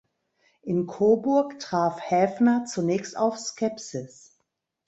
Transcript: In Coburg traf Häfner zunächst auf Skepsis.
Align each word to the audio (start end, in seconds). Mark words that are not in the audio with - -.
In 0.63 0.87
Coburg 0.87 1.59
traf 1.59 1.99
Häfner 2.01 2.65
zunächst 2.65 3.15
auf 3.15 3.37
Skepsis. 3.37 4.35